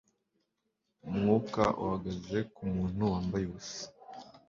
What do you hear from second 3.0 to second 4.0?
wambaye ubusa